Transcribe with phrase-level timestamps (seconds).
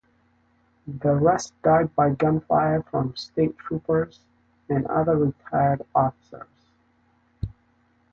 [0.87, 4.19] The rest died by gunfire from state troopers
[4.67, 6.47] and other retired officers.